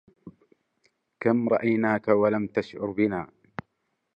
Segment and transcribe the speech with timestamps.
[1.19, 3.29] كم رأيناك ولم تشعر بنا